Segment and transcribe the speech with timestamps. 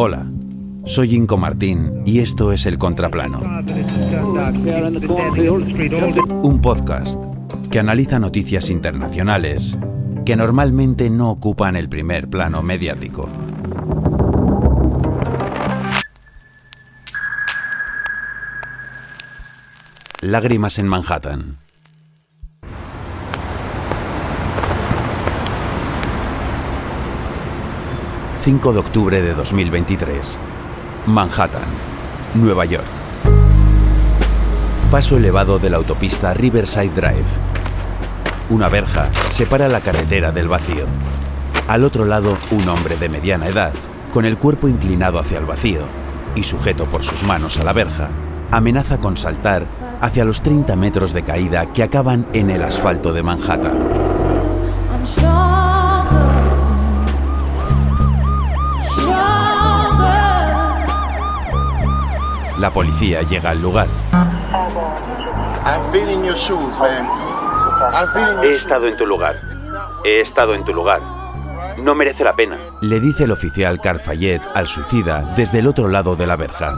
[0.00, 0.30] Hola,
[0.84, 3.40] soy Inco Martín y esto es El Contraplano.
[6.40, 7.20] Un podcast
[7.68, 9.76] que analiza noticias internacionales
[10.24, 13.28] que normalmente no ocupan el primer plano mediático.
[20.20, 21.58] Lágrimas en Manhattan.
[28.48, 30.38] 5 de octubre de 2023.
[31.04, 31.68] Manhattan,
[32.34, 32.86] Nueva York.
[34.90, 37.26] Paso elevado de la autopista Riverside Drive.
[38.48, 40.86] Una verja separa la carretera del vacío.
[41.68, 43.74] Al otro lado, un hombre de mediana edad,
[44.14, 45.82] con el cuerpo inclinado hacia el vacío
[46.34, 48.08] y sujeto por sus manos a la verja,
[48.50, 49.66] amenaza con saltar
[50.00, 53.76] hacia los 30 metros de caída que acaban en el asfalto de Manhattan.
[62.58, 63.86] La policía llega al lugar.
[68.42, 69.34] He estado en tu lugar.
[70.04, 71.00] He estado en tu lugar.
[71.78, 72.56] No merece la pena.
[72.80, 76.74] Le dice el oficial Carfayet al suicida desde el otro lado de la verja.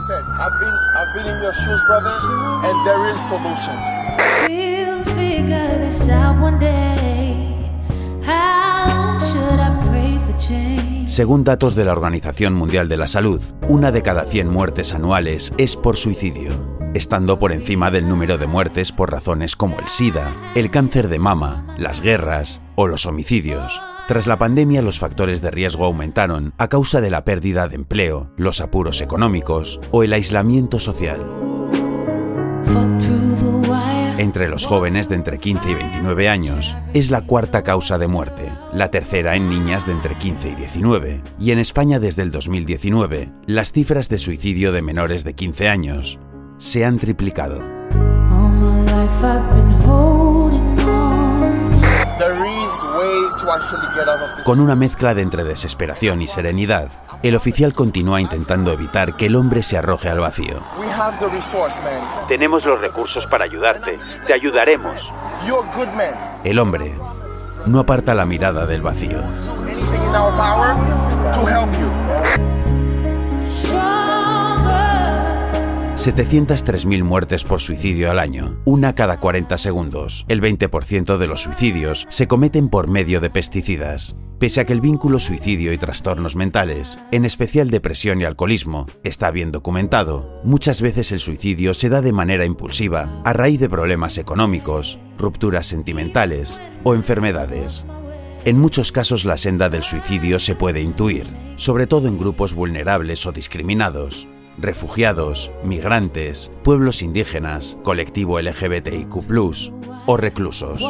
[11.05, 15.53] Según datos de la Organización Mundial de la Salud, una de cada 100 muertes anuales
[15.57, 16.51] es por suicidio,
[16.93, 21.19] estando por encima del número de muertes por razones como el SIDA, el cáncer de
[21.19, 23.81] mama, las guerras o los homicidios.
[24.07, 28.31] Tras la pandemia los factores de riesgo aumentaron a causa de la pérdida de empleo,
[28.35, 31.19] los apuros económicos o el aislamiento social.
[34.21, 38.55] Entre los jóvenes de entre 15 y 29 años es la cuarta causa de muerte,
[38.71, 43.31] la tercera en niñas de entre 15 y 19, y en España desde el 2019
[43.47, 46.19] las cifras de suicidio de menores de 15 años
[46.59, 47.67] se han triplicado.
[54.43, 56.89] Con una mezcla de entre desesperación y serenidad,
[57.23, 60.59] el oficial continúa intentando evitar que el hombre se arroje al vacío.
[62.27, 63.99] Tenemos los recursos para ayudarte.
[64.25, 64.95] Te ayudaremos.
[66.43, 66.97] El hombre
[67.65, 69.19] no aparta la mirada del vacío.
[76.01, 80.25] 703.000 muertes por suicidio al año, una cada 40 segundos.
[80.29, 84.15] El 20% de los suicidios se cometen por medio de pesticidas.
[84.39, 89.29] Pese a que el vínculo suicidio y trastornos mentales, en especial depresión y alcoholismo, está
[89.29, 94.17] bien documentado, muchas veces el suicidio se da de manera impulsiva a raíz de problemas
[94.17, 97.85] económicos, rupturas sentimentales o enfermedades.
[98.43, 103.23] En muchos casos la senda del suicidio se puede intuir, sobre todo en grupos vulnerables
[103.27, 109.15] o discriminados, refugiados, migrantes, pueblos indígenas, colectivo LGBTIQ,
[110.05, 110.83] o reclusos.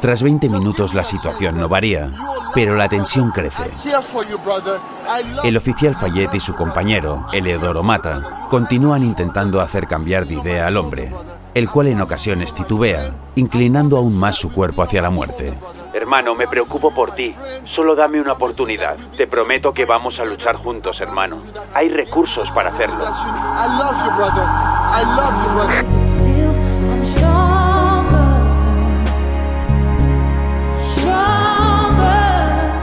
[0.00, 2.10] Tras 20 minutos la situación no varía,
[2.54, 3.70] pero la tensión crece.
[5.44, 10.76] El oficial Fayette y su compañero, Eleodoro Mata, continúan intentando hacer cambiar de idea al
[10.76, 11.12] hombre,
[11.56, 15.54] el cual en ocasiones titubea, inclinando aún más su cuerpo hacia la muerte.
[15.94, 17.34] Hermano, me preocupo por ti.
[17.74, 18.98] Solo dame una oportunidad.
[19.16, 21.38] Te prometo que vamos a luchar juntos, hermano.
[21.72, 23.06] Hay recursos para hacerlo.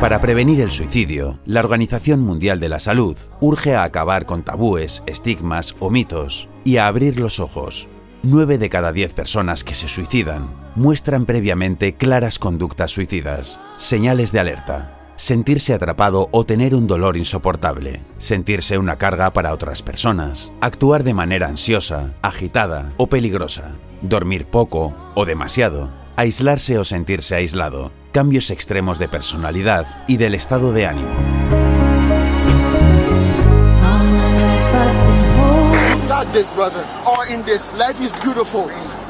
[0.01, 5.03] Para prevenir el suicidio, la Organización Mundial de la Salud urge a acabar con tabúes,
[5.05, 7.87] estigmas o mitos y a abrir los ojos
[8.25, 14.39] 9 de cada 10 personas que se suicidan muestran previamente claras conductas suicidas, señales de
[14.39, 21.03] alerta, sentirse atrapado o tener un dolor insoportable, sentirse una carga para otras personas, actuar
[21.03, 28.51] de manera ansiosa, agitada o peligrosa, dormir poco o demasiado, aislarse o sentirse aislado, cambios
[28.51, 31.42] extremos de personalidad y del estado de ánimo.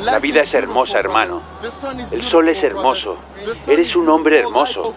[0.03, 1.41] La vida es hermosa, hermano.
[2.11, 3.17] El sol es hermoso.
[3.67, 4.93] Eres un hombre hermoso.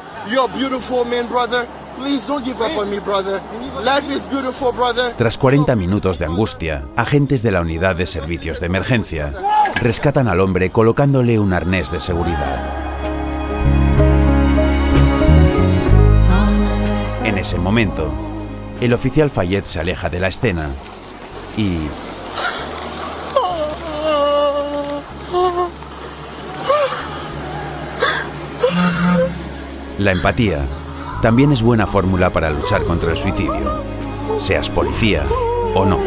[5.16, 9.32] Tras 40 minutos de angustia, agentes de la unidad de servicios de emergencia
[9.76, 12.86] rescatan al hombre colocándole un arnés de seguridad.
[17.24, 18.12] En ese momento,
[18.80, 20.70] el oficial Fayette se aleja de la escena
[21.56, 21.78] y
[30.06, 30.64] La empatía
[31.20, 33.82] también es buena fórmula para luchar contra el suicidio,
[34.38, 35.24] seas policía
[35.74, 35.98] o no.